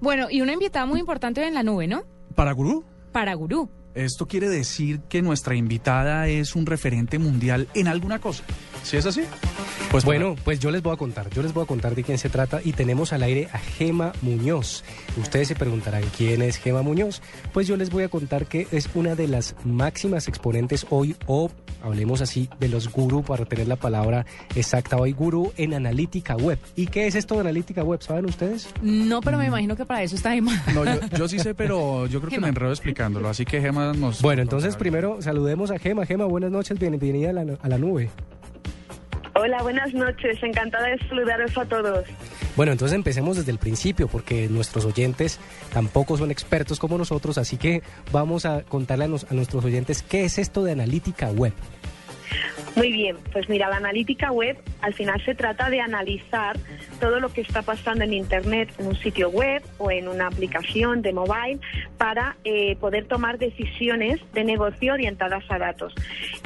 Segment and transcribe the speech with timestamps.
[0.00, 2.04] Bueno, y una invitada muy importante en la nube, ¿no?
[2.34, 2.84] ¿Para Gurú?
[3.12, 3.68] Para Gurú.
[3.94, 8.44] Esto quiere decir que nuestra invitada es un referente mundial en alguna cosa.
[8.82, 9.22] ¿Sí es así?
[9.90, 12.18] Pues bueno, pues yo les voy a contar, yo les voy a contar de quién
[12.18, 14.84] se trata y tenemos al aire a Gema Muñoz.
[15.16, 17.22] Ustedes se preguntarán quién es Gema Muñoz.
[17.52, 21.50] Pues yo les voy a contar que es una de las máximas exponentes hoy o
[21.82, 26.58] hablemos así de los gurú para tener la palabra exacta hoy gurú en analítica web.
[26.76, 28.02] ¿Y qué es esto de analítica web?
[28.02, 28.68] ¿Saben ustedes?
[28.82, 30.62] No, pero me imagino que para eso está Gema.
[30.74, 33.28] No, yo, yo sí sé, pero yo creo que me enredo explicándolo.
[33.28, 34.20] Así que Gema nos.
[34.20, 36.04] Bueno, entonces primero saludemos a Gema.
[36.04, 38.10] Gema, buenas noches, bienvenida a la, a la nube.
[39.40, 40.42] Hola, buenas noches.
[40.42, 42.04] Encantada de saludaros a todos.
[42.56, 45.38] Bueno, entonces empecemos desde el principio, porque nuestros oyentes
[45.72, 50.38] tampoco son expertos como nosotros, así que vamos a contarle a, nuestros oyentes qué es
[50.38, 51.52] esto de analítica web.
[52.76, 56.56] Muy bien, pues mira, la analítica web al final se trata de analizar
[57.00, 61.02] todo lo que está pasando en Internet, en un sitio web o en una aplicación
[61.02, 61.58] de mobile
[61.96, 65.94] para eh, poder tomar decisiones de negocio orientadas a datos.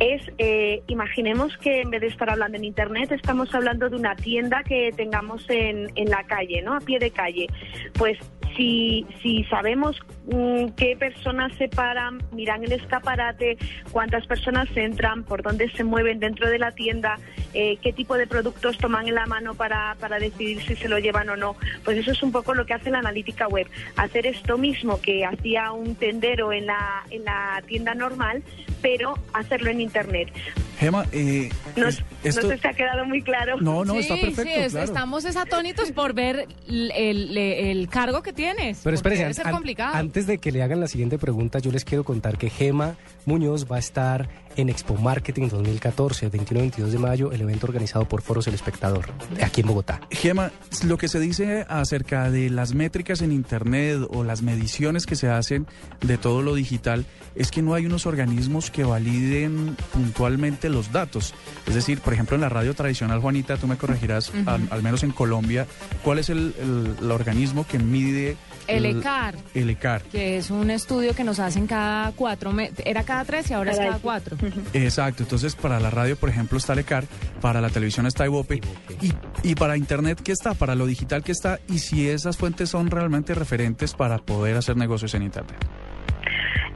[0.00, 4.16] Es, eh, imaginemos que en vez de estar hablando en Internet, estamos hablando de una
[4.16, 6.74] tienda que tengamos en, en la calle, ¿no?
[6.74, 7.46] A pie de calle.
[7.94, 8.18] Pues
[8.58, 13.56] si, si sabemos mm, qué personas se paran, miran el escaparate,
[13.92, 17.18] cuántas personas entran, por dónde se mueven dentro de la tienda,
[17.54, 20.98] eh, qué tipo de productos toman en la mano para, para decidir si se lo
[20.98, 21.56] llevan o no.
[21.84, 23.68] Pues eso es un poco lo que hace la analítica web.
[23.96, 28.42] Hacer esto mismo que hacía un tendero en la, en la tienda normal,
[28.82, 30.32] pero hacerlo en Internet.
[30.78, 32.48] Gema, eh, No, es- no esto.
[32.48, 33.56] sé si ha quedado muy claro.
[33.60, 34.42] No, no, está perfecto.
[34.44, 34.84] sí, es- claro.
[34.86, 38.80] estamos es atónitos por ver el, el- el cargo que tienes.
[38.84, 39.94] Pero espérense, debe ser an- complicado.
[39.96, 42.94] antes de que le hagan la siguiente pregunta, yo les quiero contar que Gema
[43.26, 48.22] Muñoz va a estar en Expo Marketing 2014, 21-22 de mayo, el evento organizado por
[48.22, 49.06] Foros El Espectador,
[49.42, 50.00] aquí en Bogotá.
[50.10, 50.50] Gema,
[50.84, 55.28] lo que se dice acerca de las métricas en Internet o las mediciones que se
[55.28, 55.66] hacen
[56.00, 57.04] de todo lo digital
[57.36, 61.34] es que no hay unos organismos que validen puntualmente los datos.
[61.66, 65.02] Es decir, por ejemplo, en la radio tradicional, Juanita, tú me corregirás, al, al menos
[65.02, 65.66] en Colombia,
[66.02, 68.36] ¿cuál es el, el- el organismo que mide
[68.66, 69.34] El ECAR.
[69.54, 70.02] El ECAR.
[70.02, 72.76] que es un estudio que nos hacen cada cuatro meses.
[72.84, 74.36] Era cada tres y ahora es Cada- cada cuatro.
[74.74, 77.04] Exacto, entonces para la radio, por ejemplo, está el ECAR,
[77.40, 78.60] para la televisión está Ibope,
[79.00, 79.12] y,
[79.42, 80.54] y para Internet, ¿qué está?
[80.54, 81.60] Para lo digital, ¿qué está?
[81.68, 85.56] Y si esas fuentes son realmente referentes para poder hacer negocios en Internet.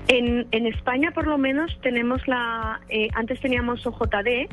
[0.08, 2.80] En, en España, por lo menos, tenemos la.
[2.88, 4.48] eh, antes teníamos OJD,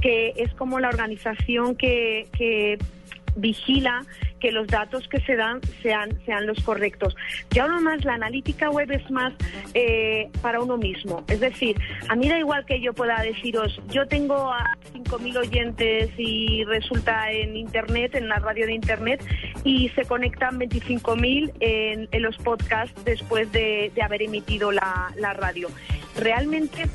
[0.00, 2.78] que es como la organización que, que
[3.36, 4.04] vigila
[4.40, 7.14] que los datos que se dan sean, sean los correctos.
[7.50, 9.32] Ya uno más, la analítica web es más
[9.72, 11.24] eh, para uno mismo.
[11.28, 11.76] Es decir,
[12.08, 14.76] a mí da igual que yo pueda deciros, yo tengo a
[15.12, 19.22] 5.000 oyentes y resulta en Internet, en la radio de Internet,
[19.62, 25.68] y se conectan 25.000 en, en los podcasts después de, haber emitido la, la radio.
[26.16, 26.86] Realmente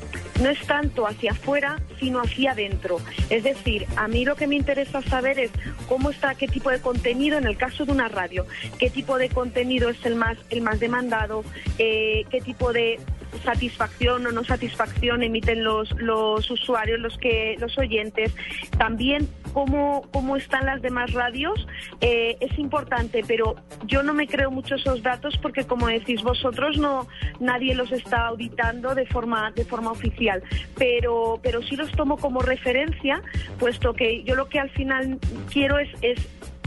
[0.42, 2.98] no es tanto hacia afuera, sino hacia adentro.
[3.30, 5.52] Es decir, a mí lo que me interesa saber es
[5.88, 8.46] cómo está, qué tipo de contenido, en el caso de una radio,
[8.78, 11.44] qué tipo de contenido es el más, el más demandado,
[11.78, 13.00] eh, qué tipo de
[13.38, 18.34] satisfacción o no satisfacción emiten los, los usuarios, los que los oyentes.
[18.78, 21.68] También cómo, cómo están las demás radios
[22.02, 23.56] eh, es importante, pero
[23.86, 27.08] yo no me creo mucho esos datos porque como decís vosotros no
[27.40, 30.44] nadie los está auditando de forma de forma oficial,
[30.78, 33.22] pero pero sí los tomo como referencia,
[33.60, 35.20] puesto que yo lo que al final
[35.52, 36.20] quiero es, es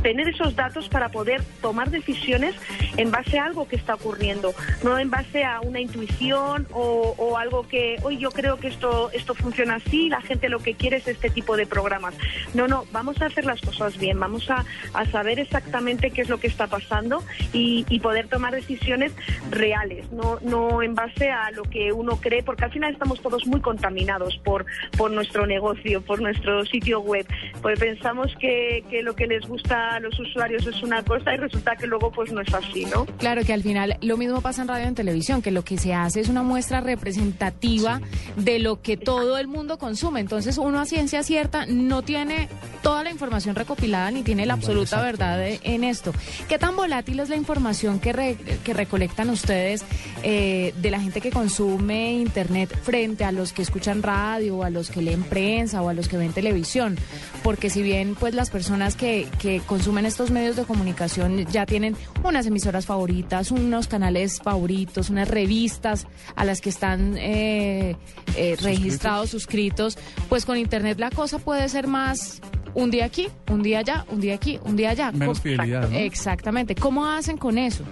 [0.03, 2.55] tener esos datos para poder tomar decisiones
[2.97, 7.39] en base a algo que está ocurriendo, no en base a una intuición o, o
[7.39, 10.99] algo que hoy yo creo que esto esto funciona así, la gente lo que quiere
[10.99, 12.15] es este tipo de programas.
[12.55, 14.65] No, no, vamos a hacer las cosas bien, vamos a,
[14.95, 17.23] a saber exactamente qué es lo que está pasando
[17.53, 19.13] y, poder tomar decisiones
[19.51, 23.47] reales, no, no en base a lo que uno cree, porque al final estamos todos
[23.47, 24.65] muy contaminados por,
[24.97, 27.27] por nuestro negocio, por nuestro sitio web,
[27.61, 31.37] pues pensamos que, que lo que les gusta a los usuarios es una cosa y
[31.37, 33.07] resulta que luego pues no es así, ¿no?
[33.19, 35.79] Claro que al final lo mismo pasa en radio y en televisión, que lo que
[35.79, 38.01] se hace es una muestra representativa
[38.37, 40.21] de lo que todo el mundo consume.
[40.21, 42.49] Entonces uno a ciencia cierta no tiene
[42.83, 46.13] toda la información recopilada ni tiene la absoluta verdad de- en esto.
[46.49, 49.85] ¿Qué tan volátil es la información que, re- que recolectan ustedes
[50.23, 54.71] eh, de la gente que consume Internet frente a los que escuchan radio o a
[54.71, 56.97] los que leen prensa o a los que ven televisión?
[57.43, 61.97] Porque si bien pues las personas que, que consumen estos medios de comunicación ya tienen
[62.23, 66.07] unas emisoras favoritas, unos canales favoritos, unas revistas
[66.37, 67.97] a las que están eh,
[68.37, 69.99] eh, registrados, suscritos,
[70.29, 72.41] pues con Internet la cosa puede ser más
[72.75, 75.11] un día aquí, un día allá, un día aquí, un día allá.
[75.13, 75.97] Menos Co- fidelidad, ¿no?
[75.97, 76.75] Exactamente.
[76.75, 77.85] ¿Cómo hacen con eso?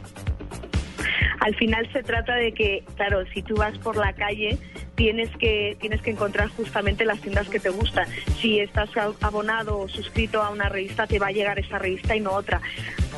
[1.40, 4.58] Al final se trata de que, claro, si tú vas por la calle,
[4.98, 8.08] tienes que tienes que encontrar justamente las tiendas que te gustan.
[8.40, 8.90] Si estás
[9.20, 12.60] abonado o suscrito a una revista, te va a llegar esa revista y no otra.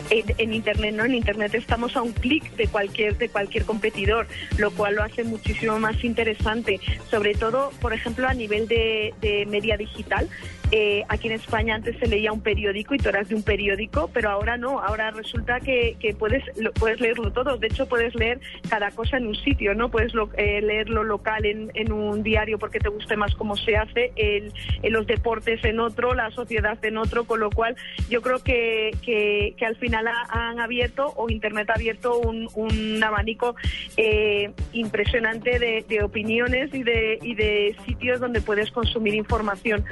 [0.09, 4.27] En, internet no, en internet estamos a un clic de cualquier de cualquier competidor,
[4.59, 6.81] lo cual lo hace muchísimo más interesante.
[7.11, 10.29] Sobre todo, por ejemplo, a nivel de, de media digital.
[10.73, 14.09] Eh, aquí en España antes se leía un periódico y tú eras de un periódico,
[14.15, 14.79] pero ahora no.
[14.81, 17.57] Ahora resulta que, que puedes lo- puedes leerlo todo.
[17.57, 19.91] De hecho, puedes leer cada cosa en un sitio, ¿no?
[19.91, 23.57] Puedes lo- eh, leer lo local en, en un diario porque te guste más cómo
[23.57, 24.53] se hace, el,
[24.85, 27.75] los deportes en otro, la sociedad en otro, con lo cual
[28.09, 32.49] yo creo que, que, que al final ha- han abierto o Internet ha abierto un,
[32.55, 33.55] un abanico
[33.97, 39.85] eh, impresionante de, opiniones y de, y de sitios donde puedes consumir información.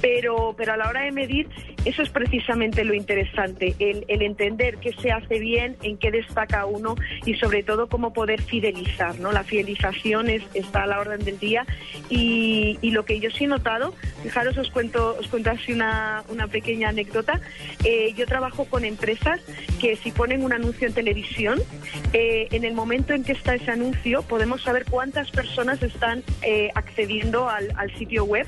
[0.00, 1.48] Pero, pero a la hora de medir,
[1.84, 6.96] eso es precisamente lo interesante, el, entender qué se hace bien, en qué destaca uno
[7.24, 9.18] y sobre todo cómo poder fidelizar.
[9.18, 9.32] ¿no?
[9.32, 11.64] La fidelización es, está a la orden del día
[12.08, 16.22] y, y lo que yo sí he notado, fijaros, os cuento, os cuento así una,
[16.28, 17.40] una pequeña anécdota.
[17.84, 19.40] Eh, yo trabajo con empresas
[19.80, 21.60] que si ponen un anuncio en televisión,
[22.12, 26.70] eh, en el momento en que está ese anuncio podemos saber cuántas personas están eh,
[26.74, 28.46] accediendo al, al sitio web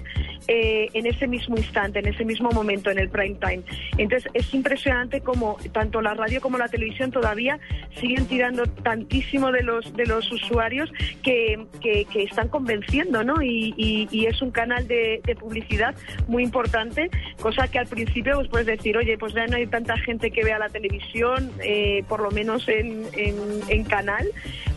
[0.48, 3.62] eh, en ese mismo instante, en ese mismo momento, en el prime time.
[3.98, 7.58] Entonces es impresionante como tanto la radio como la televisión todavía
[8.00, 10.90] siguen tirando tantísimo de los de los usuarios
[11.22, 13.40] que, que- están convenciendo, ¿no?
[13.42, 15.94] Y, y- es un canal de, publicidad
[16.26, 17.10] muy importante,
[17.40, 20.42] cosa que al principio pues puedes decir, oye, pues ya no hay tanta gente que
[20.44, 24.26] vea la televisión, eh, por lo menos en, en- en canal,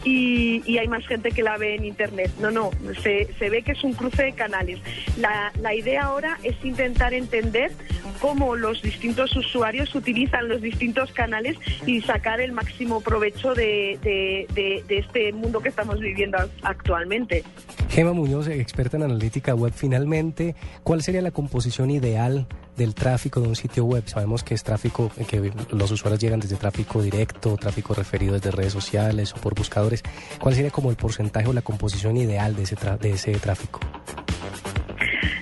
[0.03, 2.31] y, y hay más gente que la ve en internet.
[2.39, 2.71] No, no,
[3.03, 4.79] se, se ve que es un cruce de canales.
[5.17, 7.71] La, la idea ahora es intentar entender
[8.19, 11.57] cómo los distintos usuarios utilizan los distintos canales
[11.87, 17.43] y sacar el máximo provecho de, de- de- de este mundo que estamos viviendo actualmente.
[17.89, 22.47] Gema Muñoz, experta en analítica web, finalmente, ¿cuál sería la composición ideal
[22.77, 24.03] del tráfico de un sitio web?
[24.07, 28.51] Sabemos que es tráfico, eh, que los usuarios llegan desde tráfico directo, tráfico referido desde
[28.51, 30.03] redes sociales o por buscadores.
[30.39, 33.79] ¿Cuál sería como el porcentaje o la composición ideal de ese, de ese tráfico?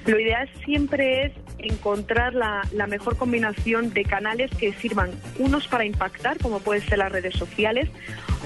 [0.06, 5.86] Lo ideal siempre es encontrar la, la mejor combinación de canales que sirvan unos para
[5.86, 7.90] impactar, como pueden ser las redes sociales,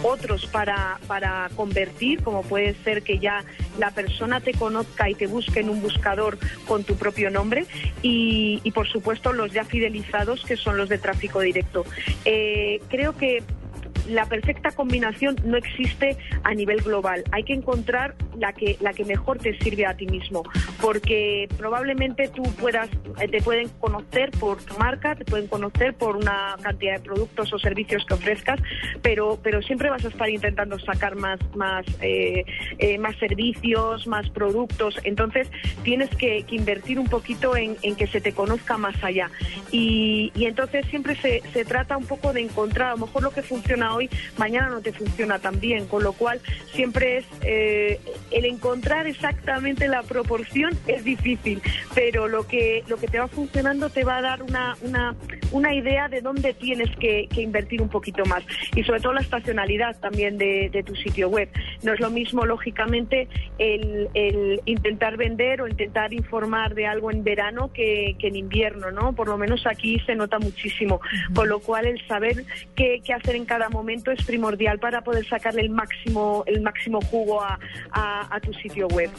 [0.03, 3.43] otros para, para convertir, como puede ser que ya
[3.79, 7.65] la persona te conozca y te busque en un buscador con tu propio nombre,
[8.01, 11.85] y, por supuesto los ya fidelizados, que son los de tráfico directo.
[12.25, 13.43] Eh, creo que
[14.07, 17.23] la perfecta combinación no existe a nivel global.
[17.31, 20.43] Hay que encontrar la que, la que mejor te sirve a ti mismo,
[20.81, 22.89] porque probablemente tú puedas,
[23.19, 27.53] eh, te pueden conocer por tu marca, te pueden conocer por una cantidad de productos
[27.53, 28.59] o servicios que ofrezcas,
[29.01, 32.45] pero, pero siempre vas a estar intentando sacar más, más, eh,
[32.79, 34.99] eh, más servicios, más productos.
[35.03, 35.49] Entonces
[35.83, 39.31] tienes que, invertir un poquito en, que se te conozca más allá.
[39.71, 43.31] Y, y entonces siempre se, se trata un poco de encontrar, a lo mejor lo
[43.31, 46.41] que funciona hoy, mañana no te funciona tan bien, con lo cual
[46.73, 47.99] siempre es eh,
[48.31, 51.61] el encontrar exactamente la proporción es difícil,
[51.93, 55.15] pero lo que lo que te va funcionando te va a dar una, una,
[55.51, 58.43] una idea de dónde tienes que, que invertir un poquito más
[58.75, 61.49] y sobre todo la estacionalidad también de, de tu sitio web.
[61.83, 67.23] No es lo mismo, lógicamente, el, el intentar vender o intentar informar de algo en
[67.23, 69.13] verano que, que en invierno, ¿no?
[69.13, 70.99] Por lo menos aquí se nota muchísimo,
[71.35, 72.45] con lo cual el saber
[72.75, 76.99] qué, qué hacer en cada momento es primordial para poder sacarle el máximo el máximo
[77.01, 77.59] jugo a,
[77.91, 79.09] a- a tu sitio web.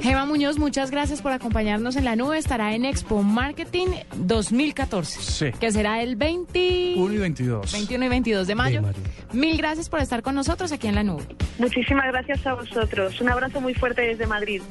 [0.00, 2.38] Gema Muñoz, muchas gracias por acompañarnos en la nube.
[2.38, 5.58] Estará en Expo Marketing 2014, Sí.
[5.58, 6.94] que será el 20...
[6.96, 7.72] 1 y 22.
[7.72, 8.80] 21 y 22 de mayo.
[8.80, 8.98] De mayo.
[9.32, 11.24] Mil gracias por estar con nosotros aquí en la nube.
[11.58, 13.20] Muchísimas gracias a vosotros.
[13.20, 14.62] Un abrazo muy fuerte desde Madrid.